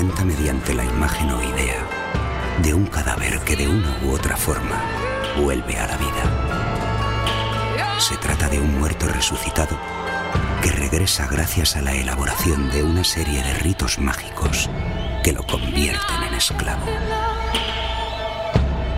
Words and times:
Mediante 0.00 0.72
la 0.72 0.86
imagen 0.86 1.30
o 1.32 1.42
idea 1.42 1.86
de 2.62 2.72
un 2.72 2.86
cadáver 2.86 3.40
que 3.40 3.56
de 3.56 3.68
una 3.68 3.98
u 4.02 4.12
otra 4.12 4.38
forma 4.38 4.82
vuelve 5.38 5.76
a 5.76 5.86
la 5.86 5.98
vida. 5.98 7.98
Se 7.98 8.16
trata 8.16 8.48
de 8.48 8.58
un 8.58 8.78
muerto 8.78 9.06
resucitado 9.06 9.78
que 10.62 10.70
regresa 10.70 11.26
gracias 11.26 11.76
a 11.76 11.82
la 11.82 11.92
elaboración 11.92 12.70
de 12.70 12.82
una 12.82 13.04
serie 13.04 13.42
de 13.42 13.52
ritos 13.54 13.98
mágicos 13.98 14.70
que 15.22 15.32
lo 15.32 15.42
convierten 15.42 16.22
en 16.26 16.34
esclavo. 16.34 16.86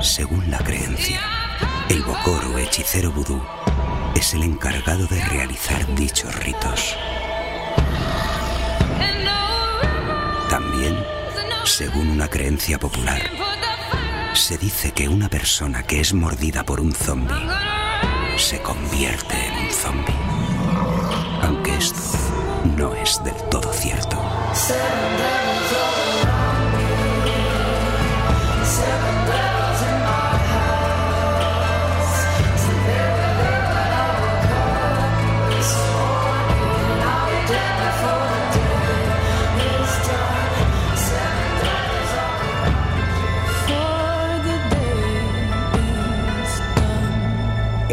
Según 0.00 0.48
la 0.48 0.58
creencia, 0.58 1.20
el 1.88 2.04
bocor 2.04 2.44
o 2.54 2.58
hechicero 2.58 3.10
vudú 3.10 3.42
es 4.14 4.32
el 4.34 4.44
encargado 4.44 5.08
de 5.08 5.24
realizar 5.24 5.92
dichos 5.96 6.32
ritos. 6.36 6.96
También 10.54 10.96
según 11.64 12.10
una 12.10 12.28
creencia 12.28 12.78
popular, 12.78 13.20
se 14.34 14.56
dice 14.56 14.92
que 14.92 15.08
una 15.08 15.28
persona 15.28 15.82
que 15.82 15.98
es 15.98 16.14
mordida 16.14 16.62
por 16.62 16.80
un 16.80 16.92
zombi 16.92 17.34
se 18.36 18.62
convierte 18.62 19.34
en 19.34 19.66
un 19.66 19.70
zombi. 19.72 20.14
Aunque 21.42 21.74
esto 21.74 21.98
no 22.76 22.94
es 22.94 23.20
del 23.24 23.34
todo 23.50 23.72
cierto. 23.72 24.16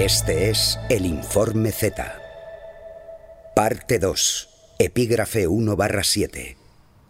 Este 0.02 0.50
es 0.50 0.80
el 0.90 1.06
Informe 1.06 1.72
Z. 1.72 2.20
Parte 3.56 4.00
2. 4.00 4.50
Epígrafe 4.80 5.46
1 5.46 5.76
barra 5.76 6.04
7. 6.04 6.58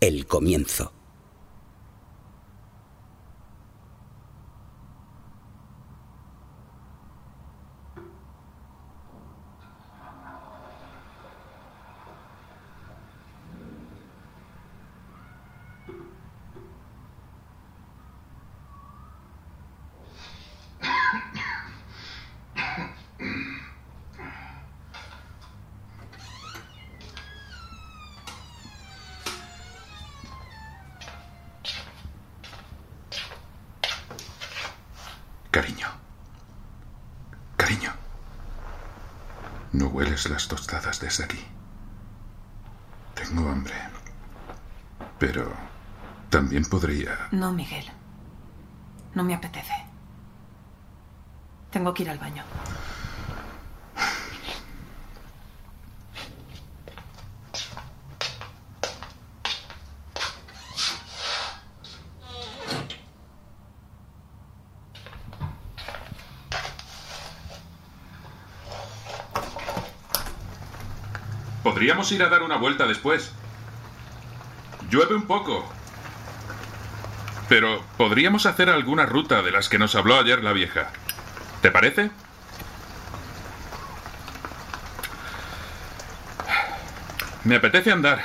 El 0.01 0.27
comienzo. 0.27 1.00
Cariño. 35.61 35.87
Cariño. 37.55 37.91
No 39.73 39.89
hueles 39.89 40.27
las 40.27 40.47
tostadas 40.47 40.99
desde 40.99 41.25
aquí. 41.25 41.45
Tengo 43.13 43.47
hambre. 43.47 43.75
Pero 45.19 45.53
también 46.31 46.65
podría... 46.65 47.27
No, 47.29 47.53
Miguel. 47.53 47.85
No 49.13 49.23
me 49.23 49.35
apetece. 49.35 49.75
Tengo 51.69 51.93
que 51.93 52.01
ir 52.01 52.09
al 52.09 52.17
baño. 52.17 52.43
Podríamos 71.71 72.11
ir 72.11 72.21
a 72.21 72.27
dar 72.27 72.43
una 72.43 72.57
vuelta 72.57 72.85
después. 72.85 73.31
Llueve 74.89 75.15
un 75.15 75.25
poco. 75.25 75.71
Pero 77.47 77.81
podríamos 77.95 78.45
hacer 78.45 78.69
alguna 78.69 79.05
ruta 79.05 79.41
de 79.41 79.51
las 79.51 79.69
que 79.69 79.79
nos 79.79 79.95
habló 79.95 80.19
ayer 80.19 80.43
la 80.43 80.51
vieja. 80.51 80.89
¿Te 81.61 81.71
parece? 81.71 82.11
Me 87.45 87.55
apetece 87.55 87.89
andar. 87.89 88.21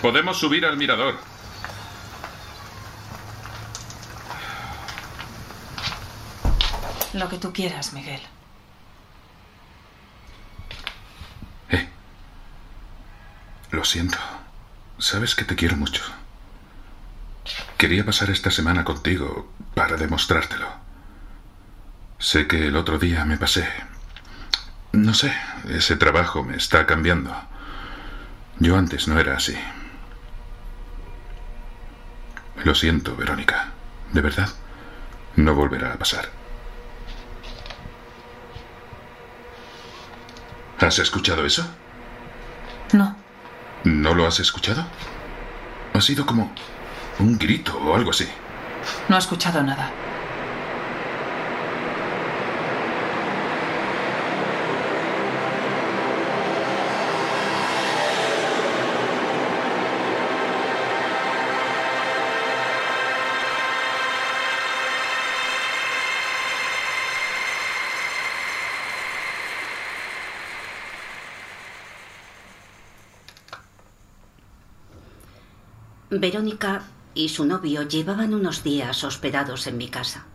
Podemos 0.00 0.38
subir 0.38 0.64
al 0.64 0.78
mirador. 0.78 1.29
Lo 7.12 7.28
que 7.28 7.38
tú 7.38 7.52
quieras, 7.52 7.92
Miguel. 7.92 8.20
Eh. 11.70 11.88
Lo 13.72 13.84
siento. 13.84 14.18
Sabes 14.98 15.34
que 15.34 15.44
te 15.44 15.56
quiero 15.56 15.76
mucho. 15.76 16.02
Quería 17.76 18.04
pasar 18.04 18.30
esta 18.30 18.50
semana 18.50 18.84
contigo 18.84 19.50
para 19.74 19.96
demostrártelo. 19.96 20.68
Sé 22.18 22.46
que 22.46 22.68
el 22.68 22.76
otro 22.76 22.98
día 22.98 23.24
me 23.24 23.38
pasé. 23.38 23.66
No 24.92 25.14
sé, 25.14 25.34
ese 25.68 25.96
trabajo 25.96 26.44
me 26.44 26.56
está 26.56 26.86
cambiando. 26.86 27.34
Yo 28.58 28.76
antes 28.76 29.08
no 29.08 29.18
era 29.18 29.36
así. 29.36 29.56
Lo 32.62 32.74
siento, 32.74 33.16
Verónica. 33.16 33.70
De 34.12 34.20
verdad. 34.20 34.50
No 35.36 35.54
volverá 35.54 35.94
a 35.94 35.98
pasar. 35.98 36.39
¿Has 40.80 40.98
escuchado 40.98 41.44
eso? 41.44 41.66
No. 42.92 43.14
¿No 43.84 44.14
lo 44.14 44.26
has 44.26 44.40
escuchado? 44.40 44.84
Ha 45.92 46.00
sido 46.00 46.24
como 46.24 46.52
un 47.18 47.38
grito 47.38 47.78
o 47.78 47.94
algo 47.94 48.10
así. 48.10 48.26
No 49.08 49.16
he 49.16 49.18
escuchado 49.18 49.62
nada. 49.62 49.90
Verónica 76.10 76.82
y 77.14 77.28
su 77.28 77.44
novio 77.44 77.82
llevaban 77.82 78.34
unos 78.34 78.64
días 78.64 79.04
hospedados 79.04 79.68
en 79.68 79.76
mi 79.76 79.88
casa. 79.88 80.26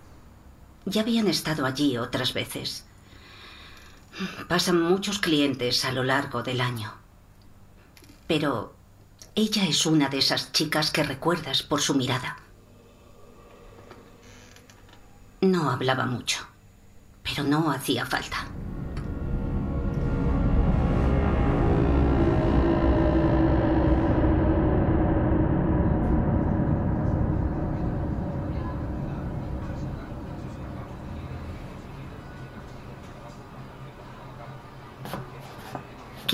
Ya 0.86 1.02
habían 1.02 1.28
estado 1.28 1.66
allí 1.66 1.98
otras 1.98 2.34
veces. 2.34 2.86
Pasan 4.48 4.82
muchos 4.82 5.20
clientes 5.20 5.84
a 5.84 5.92
lo 5.92 6.04
largo 6.04 6.44
del 6.44 6.62
año. 6.62 6.94
Pero 8.26 8.74
ella 9.36 9.66
es 9.66 9.86
una 9.86 10.08
de 10.08 10.20
esas 10.20 10.54
chicas 10.54 10.92
que 10.92 11.04
recuerdas 11.04 11.62
por 11.62 11.82
su 11.82 11.94
mirada. 11.94 12.38
No 15.42 15.70
hablaba 15.70 16.06
mucho, 16.06 16.48
pero 17.22 17.44
no 17.44 17.70
hacía 17.70 18.06
falta. 18.06 18.48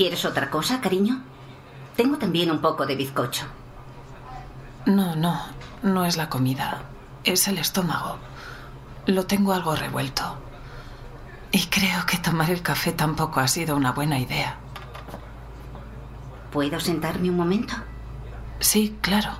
¿Quieres 0.02 0.24
otra 0.24 0.50
cosa, 0.50 0.80
cariño? 0.80 1.22
Tengo 1.94 2.18
también 2.18 2.50
un 2.50 2.60
poco 2.60 2.86
de 2.86 2.96
bizcocho. 2.96 3.44
No, 4.84 5.14
no, 5.14 5.40
no 5.84 6.04
es 6.04 6.16
la 6.16 6.28
comida. 6.28 6.82
Es 7.22 7.46
el 7.46 7.56
estómago. 7.58 8.16
Lo 9.06 9.26
tengo 9.26 9.52
algo 9.52 9.76
revuelto. 9.76 10.24
Y 11.52 11.66
creo 11.66 12.04
que 12.04 12.18
tomar 12.18 12.50
el 12.50 12.62
café 12.62 12.90
tampoco 12.90 13.38
ha 13.38 13.46
sido 13.46 13.76
una 13.76 13.92
buena 13.92 14.18
idea. 14.18 14.56
¿Puedo 16.50 16.80
sentarme 16.80 17.30
un 17.30 17.36
momento? 17.36 17.74
Sí, 18.58 18.98
claro. 19.02 19.30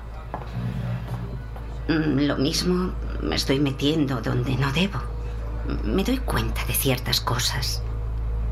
Mm, 1.89 2.19
Lo 2.25 2.37
mismo 2.37 2.93
me 3.21 3.35
estoy 3.35 3.59
metiendo 3.59 4.21
donde 4.21 4.55
no 4.55 4.71
debo. 4.71 5.01
Me 5.83 6.05
doy 6.05 6.19
cuenta 6.19 6.63
de 6.63 6.73
ciertas 6.73 7.19
cosas. 7.19 7.83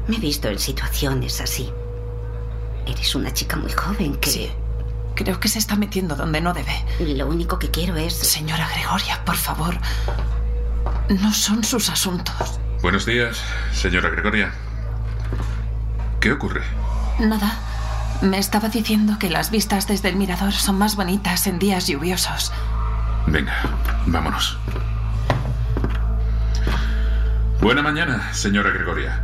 Me 0.10 0.18
he 0.18 0.20
visto 0.20 0.50
en 0.50 0.60
situaciones 0.60 1.40
así. 1.40 1.72
Eres 2.86 3.16
una 3.16 3.34
chica 3.34 3.56
muy 3.56 3.72
joven 3.72 4.16
que... 4.18 4.30
Sí. 4.30 4.52
Creo 5.16 5.40
que 5.40 5.50
se 5.50 5.60
está 5.60 5.76
metiendo 5.76 6.16
donde 6.16 6.42
no 6.42 6.54
debe. 6.54 6.74
Lo 7.00 7.28
único 7.28 7.60
que 7.60 7.70
quiero 7.70 7.96
es... 7.98 8.14
Señora 8.14 8.68
Gregoria, 8.74 9.24
por 9.26 9.36
favor. 9.36 9.78
No 11.10 11.34
son 11.34 11.64
sus 11.64 11.90
asuntos. 11.90 12.60
Buenos 12.82 13.06
días, 13.06 13.42
señora 13.74 14.10
Gregoria. 14.10 14.52
¿Qué 16.20 16.32
ocurre? 16.32 16.62
Nada. 17.20 17.60
Me 18.22 18.38
estaba 18.38 18.70
diciendo 18.70 19.18
que 19.20 19.30
las 19.30 19.52
vistas 19.52 19.88
desde 19.88 20.10
el 20.10 20.16
mirador 20.16 20.54
son 20.54 20.78
más 20.78 20.96
bonitas 20.96 21.48
en 21.48 21.60
días 21.60 21.88
lluviosos. 21.88 22.52
Venga, 23.28 23.54
vámonos. 24.06 24.58
Buena 27.60 27.82
mañana, 27.82 28.34
señora 28.34 28.72
Gregoria. 28.72 29.24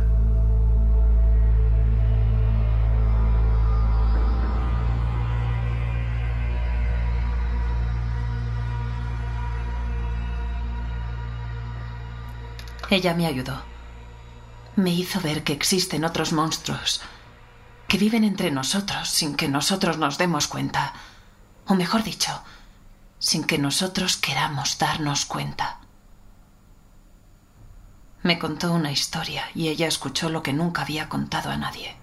Ella 12.90 13.14
me 13.14 13.26
ayudó. 13.26 13.62
Me 14.76 14.90
hizo 14.90 15.20
ver 15.20 15.44
que 15.44 15.52
existen 15.52 16.04
otros 16.04 16.32
monstruos 16.32 17.02
que 17.86 17.98
viven 17.98 18.22
entre 18.24 18.50
nosotros 18.50 19.08
sin 19.08 19.34
que 19.34 19.48
nosotros 19.48 19.98
nos 19.98 20.18
demos 20.18 20.46
cuenta. 20.46 20.92
O 21.66 21.74
mejor 21.74 22.02
dicho, 22.02 22.42
sin 23.18 23.44
que 23.44 23.58
nosotros 23.58 24.16
queramos 24.16 24.78
darnos 24.78 25.24
cuenta. 25.24 25.80
Me 28.22 28.38
contó 28.38 28.72
una 28.72 28.92
historia 28.92 29.44
y 29.54 29.68
ella 29.68 29.86
escuchó 29.86 30.28
lo 30.28 30.42
que 30.42 30.52
nunca 30.52 30.82
había 30.82 31.08
contado 31.08 31.50
a 31.50 31.56
nadie. 31.56 31.96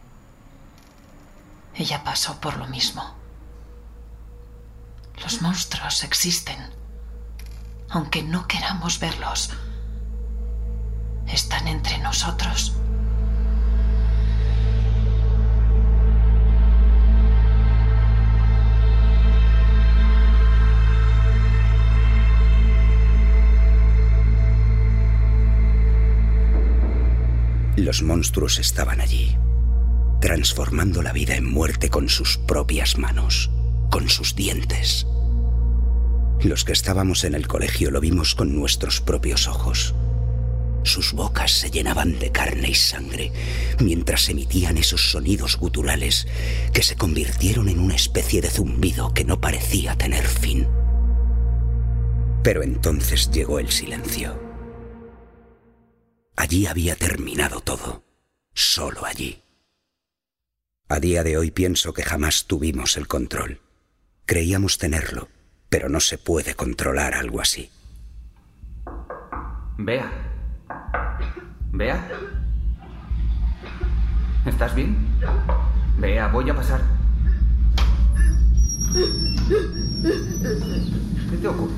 Ella 1.76 2.04
pasó 2.04 2.40
por 2.40 2.58
lo 2.58 2.68
mismo. 2.68 3.16
Los 5.22 5.42
monstruos 5.42 6.04
existen, 6.04 6.74
aunque 7.90 8.24
no 8.24 8.48
queramos 8.48 9.00
verlos 9.00 9.52
están 11.28 11.68
entre 11.68 11.98
nosotros. 12.00 12.76
Los 27.78 28.02
monstruos 28.02 28.58
estaban 28.58 29.02
allí, 29.02 29.38
transformando 30.20 31.04
la 31.04 31.12
vida 31.12 31.36
en 31.36 31.52
muerte 31.52 31.90
con 31.90 32.10
sus 32.10 32.38
propias 32.38 32.98
manos, 32.98 33.52
con 33.92 34.10
sus 34.10 34.34
dientes. 34.34 35.06
Los 36.42 36.64
que 36.64 36.72
estábamos 36.72 37.26
en 37.26 37.36
el 37.36 37.48
colegio 37.48 37.92
lo 37.92 38.02
vimos 38.02 38.34
con 38.34 38.56
nuestros 38.56 39.02
propios 39.02 39.48
ojos. 39.48 39.94
Sus 40.86 41.14
bocas 41.14 41.52
se 41.52 41.72
llenaban 41.72 42.20
de 42.20 42.32
carne 42.32 42.70
y 42.70 42.76
sangre 42.76 43.32
mientras 43.80 44.30
emitían 44.30 44.78
esos 44.78 45.10
sonidos 45.10 45.58
guturales 45.58 46.28
que 46.74 46.84
se 46.84 46.96
convirtieron 46.96 47.70
en 47.70 47.80
una 47.80 47.96
especie 47.96 48.40
de 48.40 48.52
zumbido 48.52 49.12
que 49.12 49.24
no 49.24 49.42
parecía 49.42 49.98
tener 49.98 50.24
fin. 50.28 50.68
Pero 52.44 52.62
entonces 52.62 53.32
llegó 53.32 53.58
el 53.58 53.72
silencio. 53.72 54.40
Allí 56.36 56.68
había 56.68 56.96
terminado 56.96 57.62
todo, 57.62 58.04
solo 58.54 59.06
allí. 59.06 59.42
A 60.88 61.00
día 61.00 61.24
de 61.24 61.38
hoy 61.38 61.50
pienso 61.50 61.94
que 61.94 62.04
jamás 62.04 62.46
tuvimos 62.46 62.96
el 62.96 63.08
control. 63.08 63.60
Creíamos 64.28 64.78
tenerlo, 64.78 65.30
pero 65.68 65.90
no 65.90 66.00
se 66.00 66.20
puede 66.20 66.54
controlar 66.54 67.16
algo 67.16 67.42
así. 67.42 67.72
Vea. 69.80 70.35
Vea. 71.78 72.08
¿Estás 74.46 74.74
bien? 74.74 74.96
Vea, 76.00 76.30
voy 76.30 76.50
a 76.50 76.56
pasar. 76.56 76.80
¿Qué 81.30 81.38
te 81.38 81.48
ocurre? 81.48 81.74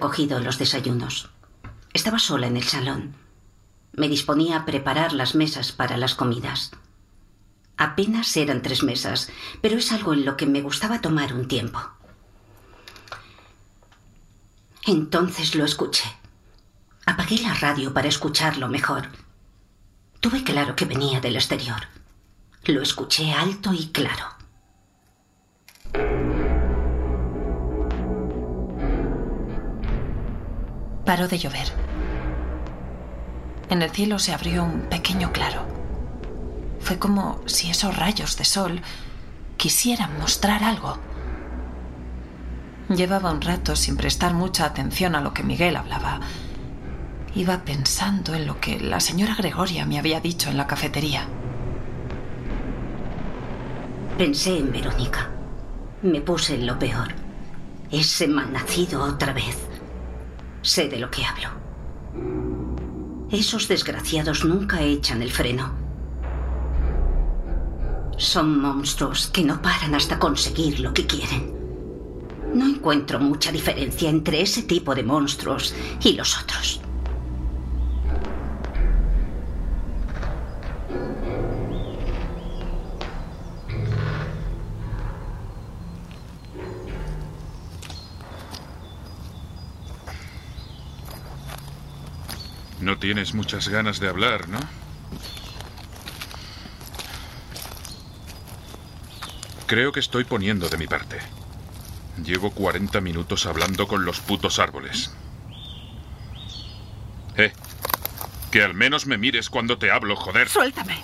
Recogido 0.00 0.40
los 0.40 0.56
desayunos. 0.56 1.28
Estaba 1.92 2.18
sola 2.18 2.46
en 2.46 2.56
el 2.56 2.62
salón. 2.62 3.16
Me 3.92 4.08
disponía 4.08 4.56
a 4.56 4.64
preparar 4.64 5.12
las 5.12 5.34
mesas 5.34 5.72
para 5.72 5.98
las 5.98 6.14
comidas. 6.14 6.70
Apenas 7.76 8.34
eran 8.34 8.62
tres 8.62 8.82
mesas, 8.82 9.30
pero 9.60 9.76
es 9.76 9.92
algo 9.92 10.14
en 10.14 10.24
lo 10.24 10.38
que 10.38 10.46
me 10.46 10.62
gustaba 10.62 11.02
tomar 11.02 11.34
un 11.34 11.48
tiempo. 11.48 11.82
Entonces 14.86 15.54
lo 15.54 15.66
escuché. 15.66 16.10
Apagué 17.04 17.34
Apagué 17.34 17.42
la 17.42 17.52
radio 17.52 17.92
para 17.92 18.08
escucharlo 18.08 18.68
mejor. 18.68 19.10
Tuve 20.20 20.42
claro 20.44 20.76
que 20.76 20.86
venía 20.86 21.20
del 21.20 21.36
exterior. 21.36 21.82
Lo 22.64 22.80
escuché 22.80 23.32
alto 23.32 23.74
y 23.74 23.88
claro. 23.88 24.39
Paró 31.10 31.26
de 31.26 31.40
llover. 31.40 31.72
En 33.68 33.82
el 33.82 33.90
cielo 33.90 34.20
se 34.20 34.32
abrió 34.32 34.62
un 34.62 34.82
pequeño 34.82 35.32
claro. 35.32 35.66
Fue 36.78 37.00
como 37.00 37.40
si 37.46 37.68
esos 37.68 37.96
rayos 37.96 38.36
de 38.36 38.44
sol 38.44 38.80
quisieran 39.56 40.16
mostrar 40.20 40.62
algo. 40.62 40.98
Llevaba 42.90 43.32
un 43.32 43.40
rato 43.40 43.74
sin 43.74 43.96
prestar 43.96 44.34
mucha 44.34 44.64
atención 44.64 45.16
a 45.16 45.20
lo 45.20 45.34
que 45.34 45.42
Miguel 45.42 45.74
hablaba. 45.74 46.20
Iba 47.34 47.64
pensando 47.64 48.32
en 48.34 48.46
lo 48.46 48.60
que 48.60 48.78
la 48.78 49.00
señora 49.00 49.34
Gregoria 49.34 49.84
me 49.86 49.98
había 49.98 50.20
dicho 50.20 50.48
en 50.48 50.56
la 50.56 50.68
cafetería. 50.68 51.26
Pensé 54.16 54.58
en 54.58 54.70
Verónica. 54.70 55.28
Me 56.02 56.20
puse 56.20 56.54
en 56.54 56.68
lo 56.68 56.78
peor. 56.78 57.08
Ese 57.90 58.28
malnacido 58.28 59.02
otra 59.02 59.32
vez. 59.32 59.69
Sé 60.62 60.88
de 60.88 60.98
lo 60.98 61.10
que 61.10 61.24
hablo. 61.24 61.48
Esos 63.30 63.68
desgraciados 63.68 64.44
nunca 64.44 64.82
echan 64.82 65.22
el 65.22 65.30
freno. 65.30 65.72
Son 68.18 68.60
monstruos 68.60 69.28
que 69.28 69.42
no 69.42 69.62
paran 69.62 69.94
hasta 69.94 70.18
conseguir 70.18 70.80
lo 70.80 70.92
que 70.92 71.06
quieren. 71.06 71.54
No 72.52 72.66
encuentro 72.66 73.20
mucha 73.20 73.52
diferencia 73.52 74.10
entre 74.10 74.42
ese 74.42 74.64
tipo 74.64 74.94
de 74.94 75.04
monstruos 75.04 75.74
y 76.02 76.12
los 76.12 76.42
otros. 76.42 76.80
No 92.90 92.98
tienes 92.98 93.34
muchas 93.34 93.68
ganas 93.68 94.00
de 94.00 94.08
hablar, 94.08 94.48
¿no? 94.48 94.58
Creo 99.66 99.92
que 99.92 100.00
estoy 100.00 100.24
poniendo 100.24 100.68
de 100.68 100.76
mi 100.76 100.88
parte. 100.88 101.20
Llevo 102.24 102.50
40 102.50 103.00
minutos 103.00 103.46
hablando 103.46 103.86
con 103.86 104.04
los 104.04 104.18
putos 104.18 104.58
árboles. 104.58 105.12
Eh, 107.36 107.52
que 108.50 108.64
al 108.64 108.74
menos 108.74 109.06
me 109.06 109.18
mires 109.18 109.50
cuando 109.50 109.78
te 109.78 109.92
hablo, 109.92 110.16
joder. 110.16 110.48
Suéltame. 110.48 110.98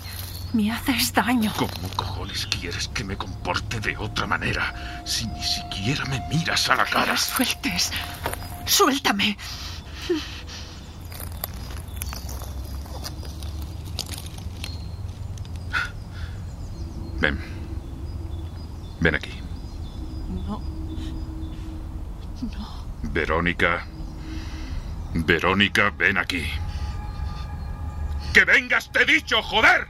Me 0.55 0.73
haces 0.73 1.12
daño. 1.12 1.52
¿Cómo 1.57 1.88
cojones 1.95 2.49
quieres 2.49 2.88
que 2.88 3.05
me 3.05 3.16
comporte 3.16 3.78
de 3.78 3.97
otra 3.97 4.26
manera 4.26 5.02
si 5.07 5.25
ni 5.28 5.45
siquiera 5.45 6.05
me 6.07 6.21
miras 6.37 6.69
a 6.69 6.75
la 6.75 6.85
cara? 6.85 7.12
me 7.12 7.16
sueltes. 7.16 7.93
Suéltame. 8.64 9.37
Ven. 17.26 17.40
Ven 19.00 19.14
aquí. 19.16 19.42
No. 20.47 20.62
Verónica. 23.02 23.85
Verónica, 25.12 25.90
ven 25.99 26.18
aquí. 26.18 26.45
¡Que 28.33 28.45
vengas, 28.45 28.92
te 28.92 29.02
he 29.02 29.06
dicho, 29.06 29.42
joder! 29.42 29.88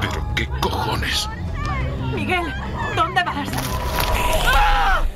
Pero 0.00 0.34
qué 0.34 0.48
cojones. 0.62 1.28
Miguel, 2.14 2.54
¿dónde 2.94 3.22
vas? 3.22 3.50
Señora, 4.14 5.06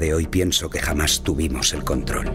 de 0.00 0.14
hoy 0.14 0.26
pienso 0.26 0.70
que 0.70 0.80
jamás 0.80 1.22
tuvimos 1.22 1.72
el 1.72 1.84
control. 1.84 2.30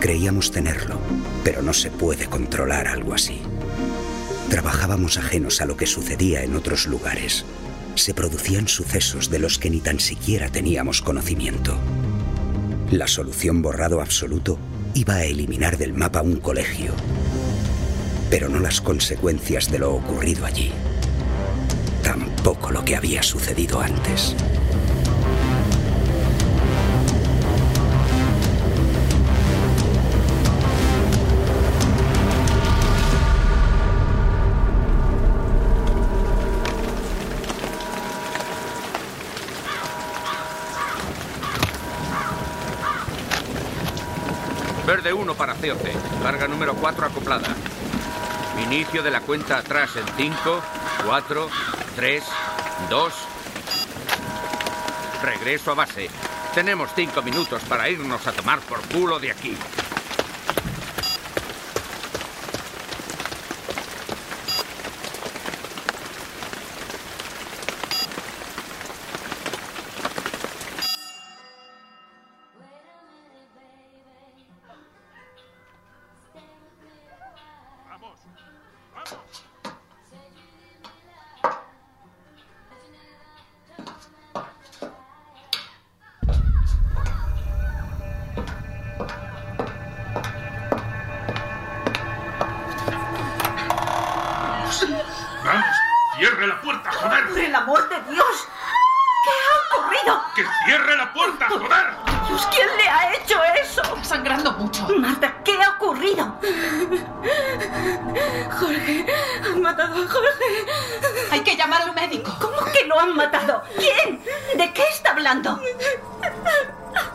Creíamos 0.00 0.50
tenerlo, 0.50 0.98
pero 1.44 1.62
no 1.62 1.72
se 1.72 1.90
puede 1.90 2.26
controlar 2.26 2.88
algo 2.88 3.14
así. 3.14 3.40
Trabajábamos 4.48 5.18
ajenos 5.18 5.60
a 5.60 5.66
lo 5.66 5.76
que 5.76 5.86
sucedía 5.86 6.42
en 6.42 6.56
otros 6.56 6.86
lugares. 6.86 7.44
Se 7.94 8.14
producían 8.14 8.66
sucesos 8.66 9.30
de 9.30 9.38
los 9.38 9.58
que 9.58 9.70
ni 9.70 9.80
tan 9.80 10.00
siquiera 10.00 10.48
teníamos 10.48 11.02
conocimiento. 11.02 11.76
La 12.90 13.06
solución 13.06 13.62
borrado 13.62 14.00
absoluto 14.00 14.58
iba 14.94 15.14
a 15.14 15.24
eliminar 15.24 15.76
del 15.76 15.92
mapa 15.92 16.22
un 16.22 16.36
colegio, 16.36 16.92
pero 18.30 18.48
no 18.48 18.58
las 18.58 18.80
consecuencias 18.80 19.70
de 19.70 19.78
lo 19.78 19.94
ocurrido 19.94 20.46
allí. 20.46 20.72
Tampoco 22.02 22.70
lo 22.70 22.84
que 22.84 22.96
había 22.96 23.22
sucedido 23.22 23.80
antes. 23.80 24.34
Verde 45.00 45.14
1 45.14 45.34
para 45.34 45.54
COC. 45.54 46.22
Carga 46.22 46.46
número 46.46 46.74
4 46.74 47.06
acoplada. 47.06 47.48
Inicio 48.66 49.02
de 49.02 49.10
la 49.10 49.22
cuenta 49.22 49.56
atrás 49.56 49.96
en 49.96 50.04
5, 50.14 50.60
4, 51.06 51.48
3, 51.96 52.24
2. 52.90 53.14
Regreso 55.22 55.70
a 55.70 55.74
base. 55.74 56.10
Tenemos 56.54 56.90
5 56.94 57.22
minutos 57.22 57.62
para 57.62 57.88
irnos 57.88 58.26
a 58.26 58.32
tomar 58.32 58.60
por 58.60 58.82
culo 58.88 59.18
de 59.18 59.30
aquí. 59.30 59.56
¡Cierre 96.40 96.54
la 96.54 96.60
puerta, 96.62 96.90
joder! 96.90 97.28
¡Por 97.28 97.38
el 97.38 97.54
amor 97.54 97.88
de 97.90 98.12
Dios! 98.14 98.48
¿Qué 99.24 99.30
ha 99.30 99.76
ocurrido? 99.76 100.24
¡Que 100.34 100.46
cierre 100.64 100.96
la 100.96 101.12
puerta, 101.12 101.48
joder! 101.50 101.86
Dios, 102.28 102.48
¿quién 102.50 102.66
le 102.78 102.88
ha 102.88 103.14
hecho 103.14 103.44
eso? 103.62 103.82
Sangrando 104.02 104.52
mucho. 104.52 104.88
Marta, 104.88 105.34
¿qué 105.44 105.62
ha 105.62 105.72
ocurrido? 105.72 106.40
Jorge, 108.58 109.06
han 109.44 109.60
matado 109.60 110.02
a 110.02 110.08
Jorge. 110.08 110.66
Hay 111.30 111.40
que 111.40 111.56
llamar 111.56 111.82
al 111.82 111.94
médico. 111.94 112.34
¿Cómo 112.40 112.64
que 112.72 112.86
lo 112.86 112.98
han 112.98 113.14
matado? 113.14 113.62
¿Quién? 113.76 114.24
¿De 114.56 114.72
qué 114.72 114.84
está 114.94 115.10
hablando? 115.10 115.60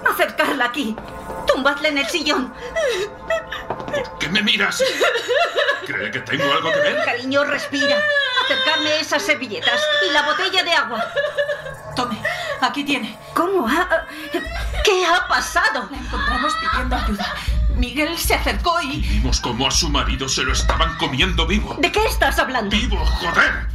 Acercarla 0.07 0.65
aquí. 0.65 0.95
Tumbadla 1.47 1.87
en 1.87 1.97
el 1.97 2.07
sillón. 2.07 2.53
¿Por 3.87 4.19
qué 4.19 4.29
me 4.29 4.43
miras? 4.43 4.83
¿Cree 5.87 6.11
que 6.11 6.19
tengo 6.19 6.43
algo 6.53 6.71
que 6.71 6.79
ver? 6.79 7.05
Cariño, 7.05 7.43
respira. 7.43 7.97
Acercarme 8.43 8.99
esas 8.99 9.23
servilletas 9.23 9.79
y 10.07 10.13
la 10.13 10.23
botella 10.23 10.63
de 10.63 10.71
agua. 10.73 11.03
Tome, 11.95 12.21
aquí 12.61 12.83
tiene. 12.83 13.17
¿Cómo 13.33 13.67
ha... 13.67 14.05
¿Qué 14.83 15.05
ha 15.05 15.27
pasado? 15.27 15.87
La 15.89 15.97
encontramos 15.97 16.53
pidiendo 16.55 16.95
ayuda. 16.95 17.33
Miguel 17.75 18.17
se 18.17 18.35
acercó 18.35 18.81
y... 18.81 19.01
Vimos 19.01 19.39
cómo 19.39 19.67
a 19.67 19.71
su 19.71 19.89
marido 19.89 20.29
se 20.29 20.43
lo 20.43 20.53
estaban 20.53 20.97
comiendo 20.97 21.45
vivo. 21.47 21.75
¿De 21.79 21.91
qué 21.91 22.05
estás 22.05 22.39
hablando? 22.39 22.75
¡Vivo, 22.75 22.97
joder! 23.05 23.67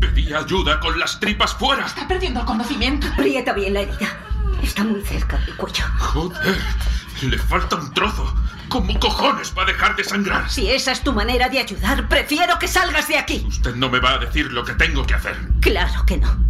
Pedía 0.00 0.38
ayuda 0.38 0.78
con 0.80 0.98
las 0.98 1.18
tripas 1.20 1.54
fuera. 1.54 1.86
Está 1.86 2.06
perdiendo 2.06 2.40
el 2.40 2.46
conocimiento. 2.46 3.06
Aprieta 3.06 3.52
bien 3.52 3.74
la 3.74 3.80
herida. 3.80 4.16
Está 4.62 4.84
muy 4.84 5.02
cerca 5.02 5.38
del 5.38 5.56
cuello. 5.56 5.84
Joder, 5.98 6.58
le 7.22 7.38
falta 7.38 7.76
un 7.76 7.92
trozo. 7.94 8.34
¿Cómo 8.68 8.98
cojones 8.98 9.54
va 9.56 9.62
a 9.62 9.66
dejar 9.66 9.96
de 9.96 10.04
sangrar? 10.04 10.50
Si 10.50 10.70
esa 10.70 10.92
es 10.92 11.02
tu 11.02 11.12
manera 11.12 11.48
de 11.48 11.60
ayudar, 11.60 12.08
prefiero 12.08 12.58
que 12.58 12.68
salgas 12.68 13.08
de 13.08 13.16
aquí. 13.16 13.44
Usted 13.46 13.74
no 13.74 13.88
me 13.88 14.00
va 14.00 14.14
a 14.14 14.18
decir 14.18 14.50
lo 14.52 14.64
que 14.64 14.74
tengo 14.74 15.06
que 15.06 15.14
hacer. 15.14 15.36
Claro 15.60 16.04
que 16.06 16.16
no. 16.18 16.46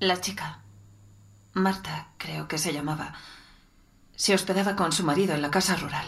La 0.00 0.20
chica, 0.20 0.61
Marta 1.54 2.08
creo 2.16 2.48
que 2.48 2.58
se 2.58 2.72
llamaba, 2.72 3.14
se 4.16 4.34
hospedaba 4.34 4.76
con 4.76 4.92
su 4.92 5.04
marido 5.04 5.34
en 5.34 5.42
la 5.42 5.50
casa 5.50 5.76
rural. 5.76 6.06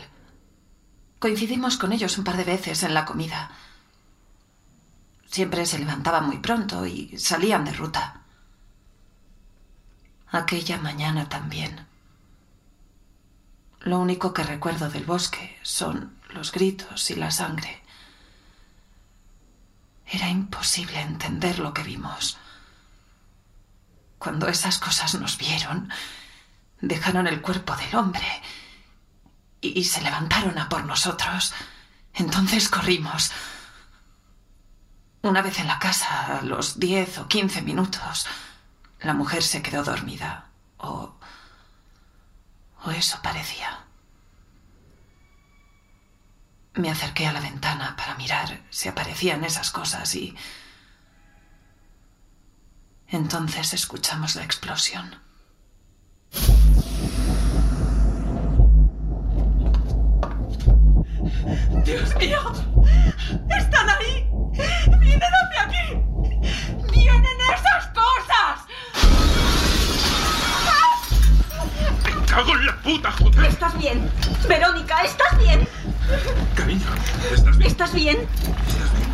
Coincidimos 1.18 1.76
con 1.76 1.92
ellos 1.92 2.16
un 2.18 2.24
par 2.24 2.36
de 2.36 2.44
veces 2.44 2.82
en 2.82 2.94
la 2.94 3.04
comida. 3.04 3.50
Siempre 5.26 5.66
se 5.66 5.78
levantaban 5.78 6.26
muy 6.26 6.38
pronto 6.38 6.86
y 6.86 7.18
salían 7.18 7.64
de 7.64 7.72
ruta. 7.72 8.20
Aquella 10.30 10.78
mañana 10.78 11.28
también. 11.28 11.86
Lo 13.80 13.98
único 13.98 14.32
que 14.32 14.42
recuerdo 14.42 14.88
del 14.88 15.04
bosque 15.04 15.58
son 15.62 16.16
los 16.30 16.52
gritos 16.52 17.10
y 17.10 17.16
la 17.16 17.30
sangre. 17.30 17.82
Era 20.06 20.28
imposible 20.28 21.00
entender 21.00 21.58
lo 21.58 21.74
que 21.74 21.82
vimos. 21.82 22.38
Cuando 24.24 24.48
esas 24.48 24.78
cosas 24.78 25.14
nos 25.16 25.36
vieron, 25.36 25.90
dejaron 26.80 27.26
el 27.26 27.42
cuerpo 27.42 27.76
del 27.76 27.94
hombre 27.94 28.26
y, 29.60 29.84
se 29.84 30.00
levantaron 30.00 30.58
a 30.58 30.66
por 30.70 30.82
nosotros. 30.86 31.52
Entonces 32.14 32.70
corrimos. 32.70 33.32
Una 35.20 35.42
vez 35.42 35.58
en 35.58 35.66
la 35.66 35.78
casa, 35.78 36.38
a 36.38 36.42
los 36.42 36.80
diez 36.80 37.18
o 37.18 37.28
quince 37.28 37.60
minutos, 37.60 38.26
la 39.00 39.12
mujer 39.12 39.42
se 39.42 39.60
quedó 39.60 39.84
dormida. 39.84 40.46
O. 40.78 41.14
o 42.82 42.90
eso 42.92 43.18
parecía. 43.22 43.84
Me 46.76 46.90
acerqué 46.90 47.26
a 47.26 47.32
la 47.34 47.40
ventana 47.40 47.94
para 47.94 48.14
mirar 48.14 48.62
si 48.70 48.88
aparecían 48.88 49.44
esas 49.44 49.70
cosas 49.70 50.14
y. 50.14 50.34
Entonces 53.14 53.72
escuchamos 53.72 54.34
la 54.34 54.42
explosión. 54.42 55.14
¡Dios 61.84 62.16
mío! 62.16 62.40
¡Están 63.56 63.88
ahí! 63.88 64.28
¡Vienen 64.98 65.22
hacia 65.22 65.62
aquí! 65.62 66.02
¡Vienen 66.90 67.38
esas 67.54 67.86
cosas! 67.94 68.66
¡Me 72.04 72.26
cago 72.26 72.52
en 72.56 72.66
la 72.66 72.82
puta, 72.82 73.12
joder! 73.12 73.44
¿Estás 73.44 73.78
bien? 73.78 74.10
Verónica, 74.48 75.04
¿estás 75.04 75.38
bien? 75.38 75.68
Cariño, 76.56 76.88
¿estás 77.32 77.58
bien? 77.58 77.70
¿Estás 77.70 77.92
bien? 77.94 78.16
¿Estás 78.16 78.82
bien? 78.82 79.13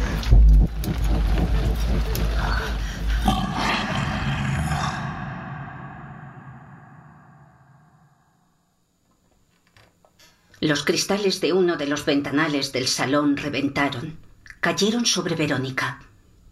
Los 10.70 10.85
cristales 10.85 11.40
de 11.40 11.52
uno 11.52 11.76
de 11.76 11.88
los 11.88 12.04
ventanales 12.04 12.70
del 12.70 12.87
salón 12.87 13.37
reventaron. 13.37 14.20
Cayeron 14.61 15.04
sobre 15.04 15.35
Verónica, 15.35 15.98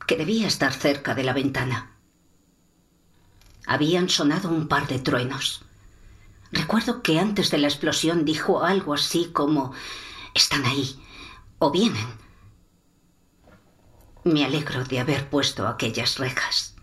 que 0.09 0.17
debía 0.17 0.49
estar 0.49 0.73
cerca 0.73 1.15
de 1.15 1.23
la 1.23 1.33
ventana. 1.33 1.93
Habían 3.65 4.09
sonado 4.09 4.49
un 4.49 4.67
par 4.67 4.89
de 4.89 4.99
truenos. 4.99 5.63
Recuerdo 6.51 7.01
que 7.01 7.21
antes 7.21 7.53
de 7.53 7.59
la 7.59 7.69
explosión 7.69 8.25
dijo 8.25 8.65
algo 8.65 8.93
así 8.93 9.31
como 9.33 9.73
están 10.35 10.65
ahí 10.65 11.01
o 11.61 11.71
vienen. 11.71 12.09
Me 14.25 14.45
alegro 14.45 14.83
de 14.83 14.99
haber 14.99 15.31
puesto 15.31 15.69
aquellas 15.69 16.19
rejas. 16.19 16.75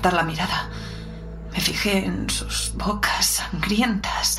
Apartar 0.00 0.14
la 0.14 0.22
mirada. 0.22 0.70
Me 1.52 1.60
fijé 1.60 2.06
en 2.06 2.30
sus 2.30 2.72
bocas 2.74 3.26
sangrientas. 3.26 4.38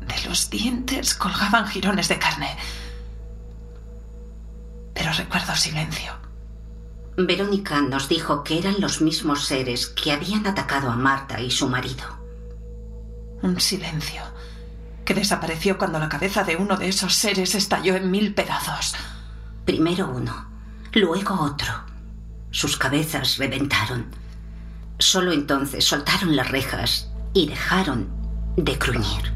De 0.00 0.28
los 0.28 0.50
dientes 0.50 1.14
colgaban 1.14 1.68
jirones 1.68 2.08
de 2.08 2.18
carne. 2.18 2.56
Pero 4.92 5.12
recuerdo 5.12 5.54
silencio. 5.54 6.12
Verónica 7.16 7.80
nos 7.80 8.08
dijo 8.08 8.42
que 8.42 8.58
eran 8.58 8.80
los 8.80 9.00
mismos 9.00 9.44
seres 9.44 9.86
que 9.86 10.10
habían 10.10 10.46
atacado 10.46 10.90
a 10.90 10.96
Marta 10.96 11.40
y 11.40 11.50
su 11.50 11.68
marido. 11.68 12.04
Un 13.42 13.60
silencio 13.60 14.22
que 15.04 15.14
desapareció 15.14 15.78
cuando 15.78 16.00
la 16.00 16.08
cabeza 16.08 16.42
de 16.42 16.56
uno 16.56 16.76
de 16.76 16.88
esos 16.88 17.14
seres 17.14 17.54
estalló 17.54 17.94
en 17.94 18.10
mil 18.10 18.34
pedazos. 18.34 18.94
Primero 19.64 20.10
uno, 20.10 20.48
luego 20.92 21.40
otro. 21.40 21.91
Sus 22.52 22.76
cabezas 22.76 23.38
reventaron. 23.38 24.14
Solo 24.98 25.32
entonces 25.32 25.86
soltaron 25.86 26.36
las 26.36 26.50
rejas 26.50 27.08
y 27.32 27.48
dejaron 27.48 28.10
de 28.56 28.74
gruñir. 28.74 29.32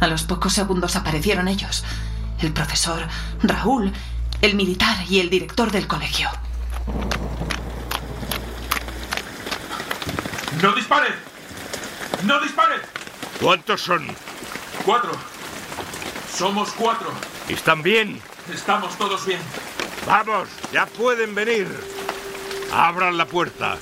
A 0.00 0.06
los 0.06 0.22
pocos 0.24 0.52
segundos 0.52 0.96
aparecieron 0.96 1.48
ellos. 1.48 1.82
El 2.40 2.52
profesor, 2.52 3.08
Raúl, 3.42 3.90
el 4.42 4.54
militar 4.54 4.96
y 5.08 5.20
el 5.20 5.30
director 5.30 5.70
del 5.72 5.86
colegio. 5.86 6.28
¡No 10.62 10.74
dispare! 10.74 11.08
¡No 12.24 12.38
dispare! 12.40 12.76
¿Cuántos 13.40 13.80
son? 13.80 14.06
Cuatro. 14.84 15.12
Somos 16.34 16.70
cuatro. 16.72 17.10
¿Están 17.48 17.82
bien? 17.82 18.20
Estamos 18.52 18.96
todos 18.98 19.24
bien. 19.24 19.40
Vamos, 20.10 20.48
ya 20.72 20.86
pueden 20.86 21.36
venir. 21.36 21.68
Abran 22.72 23.16
la 23.16 23.26
puerta. 23.26 23.78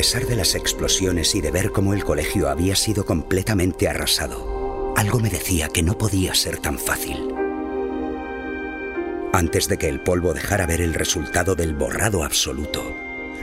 Pesar 0.00 0.24
de 0.26 0.34
las 0.34 0.54
explosiones 0.54 1.34
y 1.34 1.42
de 1.42 1.50
ver 1.50 1.72
cómo 1.72 1.92
el 1.92 2.04
colegio 2.04 2.48
había 2.48 2.74
sido 2.74 3.04
completamente 3.04 3.86
arrasado, 3.86 4.94
algo 4.96 5.20
me 5.20 5.28
decía 5.28 5.68
que 5.68 5.82
no 5.82 5.98
podía 5.98 6.34
ser 6.34 6.56
tan 6.56 6.78
fácil. 6.78 7.34
Antes 9.34 9.68
de 9.68 9.76
que 9.76 9.90
el 9.90 10.00
polvo 10.00 10.32
dejara 10.32 10.64
ver 10.64 10.80
el 10.80 10.94
resultado 10.94 11.54
del 11.54 11.74
borrado 11.74 12.24
absoluto, 12.24 12.96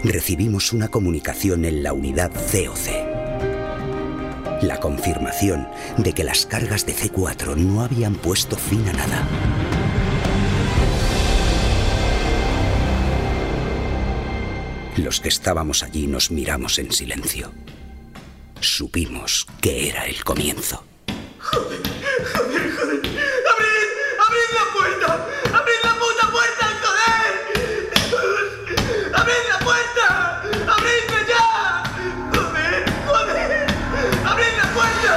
recibimos 0.04 0.74
una 0.74 0.88
comunicación 0.88 1.64
en 1.64 1.84
la 1.84 1.94
unidad 1.94 2.32
COC. 2.32 2.88
La 4.64 4.80
confirmación 4.80 5.68
de 6.00 6.14
que 6.14 6.24
las 6.24 6.48
cargas 6.48 6.88
de 6.88 6.96
C4 6.96 7.56
no 7.56 7.84
habían 7.84 8.16
puesto 8.16 8.56
fin 8.56 8.84
a 8.90 8.94
nada. 8.94 9.28
Los 14.98 15.20
que 15.22 15.30
estábamos 15.30 15.84
allí 15.84 16.08
nos 16.08 16.32
miramos 16.32 16.80
en 16.80 16.92
silencio. 16.92 17.54
Supimos 18.60 19.46
que 19.62 19.90
era 19.90 20.08
el 20.08 20.24
comienzo. 20.24 20.84
Joder, 21.40 21.80
joder, 22.34 22.72
joder. 22.72 23.00
¡Abrid! 23.54 23.90
¡Abrid 24.26 24.50
la 24.54 24.66
puerta! 24.74 25.28
¡Abrid 25.56 25.82
la 25.84 25.94
puta 26.00 26.32
puerta, 26.32 26.66
joder! 26.82 27.30
¡Abrid 29.14 29.44
la 29.50 29.60
puerta! 29.60 30.42
¡Abridme 30.74 31.20
ya! 31.30 31.46
¡Joder, 32.34 32.82
joder! 33.06 33.68
¡Abrid 34.26 34.54
la 34.58 34.68
puerta! 34.74 35.14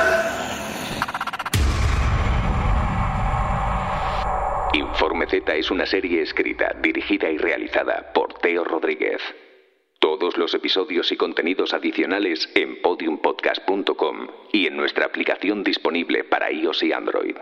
Informe 4.75 5.27
Z 5.27 5.55
es 5.55 5.71
una 5.71 5.87
serie 5.87 6.21
escrita, 6.21 6.77
dirigida 6.83 7.31
y 7.31 7.39
realizada 7.39 8.13
por 8.13 8.35
Teo 8.35 8.63
Rodríguez. 8.63 9.23
Todos 10.11 10.37
los 10.37 10.53
episodios 10.55 11.13
y 11.13 11.17
contenidos 11.17 11.73
adicionales 11.73 12.51
en 12.57 12.83
podiumpodcast.com 12.83 14.27
y 14.53 14.67
en 14.67 14.77
nuestra 14.77 15.07
aplicación 15.07 15.63
disponible 15.63 16.25
para 16.25 16.51
iOS 16.51 16.83
y 16.83 16.93
Android. 16.93 17.37